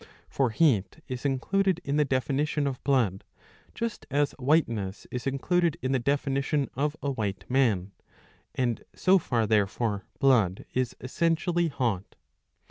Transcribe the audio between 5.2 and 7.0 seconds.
included in the definition of